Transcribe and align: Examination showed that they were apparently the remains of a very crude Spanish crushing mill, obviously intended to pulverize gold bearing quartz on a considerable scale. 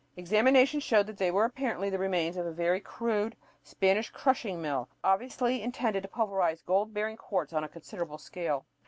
Examination 0.17 0.79
showed 0.79 1.05
that 1.05 1.17
they 1.17 1.29
were 1.29 1.45
apparently 1.45 1.87
the 1.87 1.99
remains 1.99 2.35
of 2.35 2.43
a 2.47 2.51
very 2.51 2.79
crude 2.79 3.35
Spanish 3.61 4.09
crushing 4.09 4.59
mill, 4.59 4.89
obviously 5.03 5.61
intended 5.61 6.01
to 6.01 6.09
pulverize 6.09 6.63
gold 6.63 6.91
bearing 6.91 7.17
quartz 7.17 7.53
on 7.53 7.63
a 7.63 7.69
considerable 7.69 8.17
scale. 8.17 8.65